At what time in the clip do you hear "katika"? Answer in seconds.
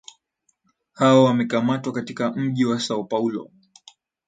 1.93-2.31